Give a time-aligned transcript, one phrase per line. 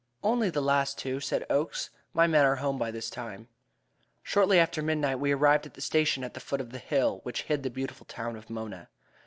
[0.23, 3.47] "Only the last two," said Oakes; "my men are home by this time."
[4.23, 7.43] Shortly after midnight we arrived at the station at the foot of the hill which
[7.43, 8.89] hid the beautiful town of Mona.